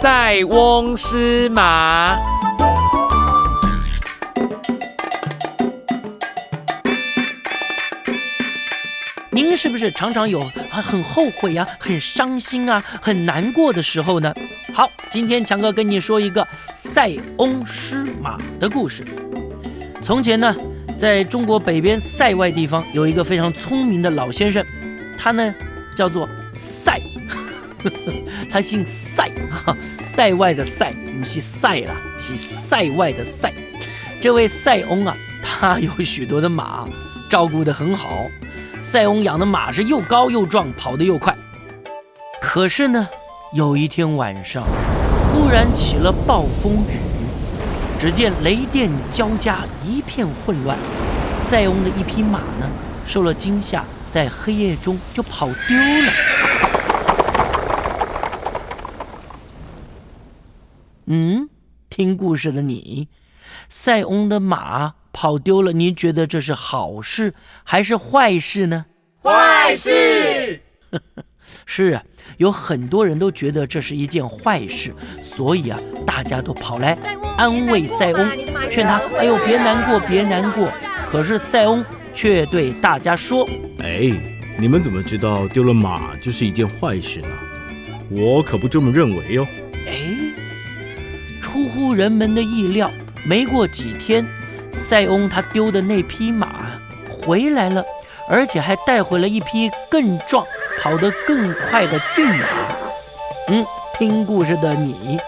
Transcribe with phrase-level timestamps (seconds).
[0.00, 2.16] 塞翁失马。
[9.30, 10.40] 您是不是常常有
[10.70, 14.32] 很后悔呀、很伤心啊、很难过的时候呢？
[14.72, 19.04] 好，今天强哥跟你说一个塞翁失马的故事。
[20.02, 20.56] 从前呢，
[20.98, 24.64] 在中国北边塞外地方有一个非常聪明的老先生，
[25.18, 25.54] 他呢
[25.94, 26.89] 叫做塞，
[28.50, 29.76] 他姓塞，哈，
[30.14, 33.52] 塞外的塞，不是塞啦，是塞外的塞。
[34.20, 36.86] 这位塞翁啊，他有许多的马，
[37.28, 38.26] 照顾得很好。
[38.82, 41.34] 塞翁养的马是又高又壮，跑得又快。
[42.40, 43.08] 可是呢，
[43.52, 44.64] 有一天晚上，
[45.32, 46.98] 忽然起了暴风雨，
[48.00, 50.76] 只见雷电交加，一片混乱。
[51.48, 52.68] 塞翁的一匹马呢，
[53.06, 56.12] 受了惊吓，在黑夜中就跑丢了。
[61.12, 61.48] 嗯，
[61.88, 63.08] 听故事的你，
[63.68, 68.86] 塞翁的马跑丢了，您觉得这是好事还是坏事呢？
[69.20, 70.62] 坏事。
[71.66, 72.04] 是啊，
[72.36, 76.96] 有很多人都觉得这是一件坏事，所以啊，大家都跑来
[77.36, 78.30] 安慰塞翁，
[78.70, 80.70] 劝他：“哎呦，别难过，别难过。”
[81.10, 84.12] 可是塞翁却对大家说哎，
[84.56, 87.28] 你们怎么知道丢了马就是一件坏事呢？
[88.10, 89.46] 我可不这么认为哦。
[89.50, 89.69] ：“哎，出乎
[92.00, 92.90] 人们的意料，
[93.26, 94.24] 没过几天，
[94.72, 96.48] 塞翁他丢的那匹马
[97.10, 97.84] 回来了，
[98.26, 100.42] 而且还带回了一匹更壮、
[100.80, 102.46] 跑得更快的骏马。
[103.48, 103.66] 嗯，
[103.98, 105.18] 听故事的你，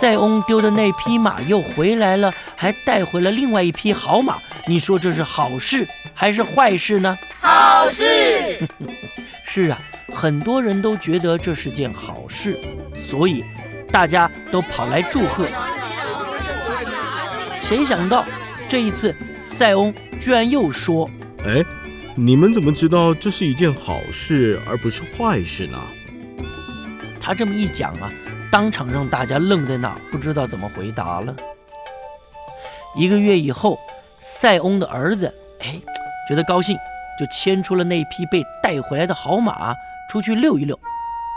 [0.00, 4.38] 塞翁丢的那匹马又回来了，还带回了另外一匹好马。
[4.66, 7.18] 你说这是好事还是坏事呢？
[7.40, 8.58] 好事。
[9.44, 9.78] 是啊，
[10.14, 12.58] 很多人都觉得这是件好事，
[12.94, 13.44] 所以
[13.92, 15.46] 大家都跑来祝贺。
[17.68, 18.24] 谁想到
[18.68, 19.12] 这一次
[19.42, 21.10] 塞翁居然又说
[21.44, 21.64] 哎，
[22.14, 25.76] 你们怎么知道这是一件好事而不是坏事呢？
[27.20, 28.08] 他这么一讲啊，
[28.52, 31.34] 当场让大家愣在那儿，不知道怎么回答了。
[32.94, 33.76] 一个月以后，
[34.20, 35.26] 塞翁的儿子
[35.58, 35.74] 哎
[36.28, 36.78] 觉得高兴，
[37.18, 39.74] 就牵出了那匹被带回来的好马
[40.08, 40.78] 出去溜一溜，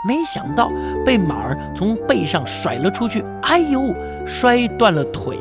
[0.06, 0.70] 没想到
[1.04, 3.92] 被马儿从背上甩了出去，哎呦，
[4.24, 5.36] 摔断了腿。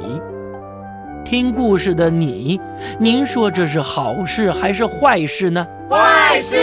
[1.29, 2.59] 听故事的你，
[2.99, 5.63] 您说这是好事还是坏事呢？
[5.87, 6.57] 坏事。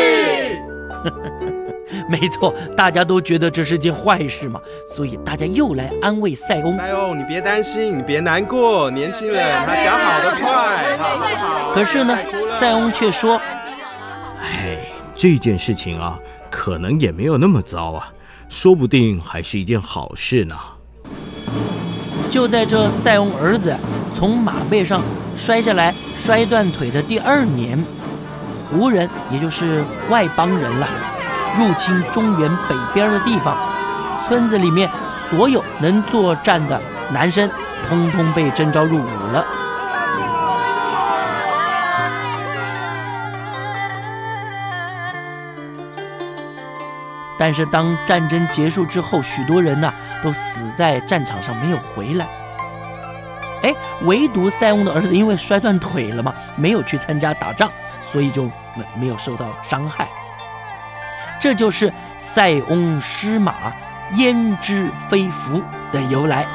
[2.10, 4.60] 没错，大家都觉得这是件坏事嘛，
[4.92, 6.76] 所以大家又来安慰塞翁。
[6.76, 11.72] 塞翁，你别担心，你别难过，年轻人他讲好的快，好不好？
[11.72, 12.18] 可是呢，
[12.58, 13.40] 塞翁却说
[14.42, 14.78] 哎，
[15.14, 16.18] 这件事情啊，
[16.50, 18.12] 可能也没有那么糟啊，
[18.48, 20.56] 说不定还是一件好事呢。
[22.28, 23.74] 就在这塞翁儿子
[24.16, 25.02] 从马背上
[25.36, 27.78] 摔下来、摔断腿的第二年，
[28.70, 30.88] 胡人也就是外邦人了，
[31.58, 33.54] 入侵中原北边的地方，
[34.26, 34.90] 村子里面
[35.28, 36.80] 所有能作战的
[37.12, 37.50] 男生，
[37.86, 39.44] 通通被征召入伍了。
[47.38, 49.92] 但是当战争结束之后，许多人呢、
[50.24, 52.26] 都死在战场上没有回来。
[53.66, 57.68] 哎，唯独塞翁的儿子因为摔断腿了嘛，没有去参加打仗，
[58.00, 60.08] 所以就没没有受到伤害。
[61.40, 63.72] 这就是塞翁失马，
[64.12, 65.60] 焉知非福
[65.90, 66.46] 的由来。